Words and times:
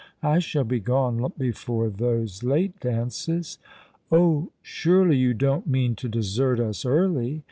I 0.23 0.39
shall 0.39 0.63
be 0.63 0.79
gone 0.79 1.19
long 1.19 1.33
before 1.37 1.87
those 1.91 2.41
late 2.43 2.79
dances."" 2.79 3.59
Oh, 4.11 4.49
surely, 4.63 5.17
you 5.17 5.35
don't 5.35 5.67
mean 5.67 5.93
to 5.97 6.09
desert 6.09 6.59
us 6.59 6.85
early. 6.87 7.39